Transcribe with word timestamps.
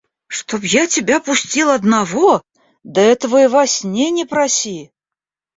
–Чтоб 0.27 0.63
я 0.63 0.87
тебя 0.87 1.19
пустил 1.19 1.69
одного! 1.69 2.41
Да 2.83 3.01
этого 3.03 3.43
и 3.43 3.45
во 3.47 3.67
сне 3.67 4.09
не 4.09 4.25
проси. 4.25 4.91